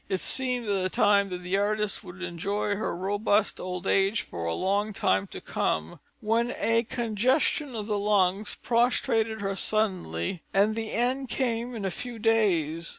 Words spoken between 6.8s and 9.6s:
congestion of the lungs prostrated her